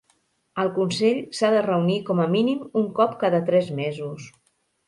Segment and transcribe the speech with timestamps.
[0.63, 4.31] El consell s'ha de reunir com a mínim un cop cada tres mesos.